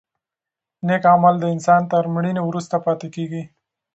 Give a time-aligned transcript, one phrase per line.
[0.87, 3.43] نېک عمل د انسان تر مړینې وروسته پاتې کېږي.